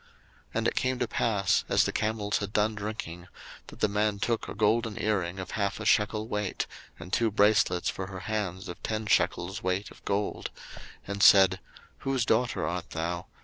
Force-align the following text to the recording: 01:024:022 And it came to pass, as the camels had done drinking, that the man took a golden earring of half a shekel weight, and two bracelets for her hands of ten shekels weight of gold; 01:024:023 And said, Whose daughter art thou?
01:024:022 0.01 0.09
And 0.55 0.67
it 0.67 0.75
came 0.75 0.97
to 0.97 1.07
pass, 1.07 1.63
as 1.69 1.83
the 1.83 1.91
camels 1.91 2.39
had 2.39 2.51
done 2.53 2.73
drinking, 2.73 3.27
that 3.67 3.81
the 3.81 3.87
man 3.87 4.17
took 4.17 4.47
a 4.47 4.55
golden 4.55 4.99
earring 4.99 5.37
of 5.37 5.51
half 5.51 5.79
a 5.79 5.85
shekel 5.85 6.27
weight, 6.27 6.65
and 6.97 7.13
two 7.13 7.29
bracelets 7.29 7.87
for 7.87 8.07
her 8.07 8.21
hands 8.21 8.67
of 8.67 8.81
ten 8.81 9.05
shekels 9.05 9.61
weight 9.61 9.91
of 9.91 10.03
gold; 10.03 10.49
01:024:023 10.55 10.81
And 11.09 11.21
said, 11.21 11.59
Whose 11.99 12.25
daughter 12.25 12.67
art 12.67 12.89
thou? 12.89 13.27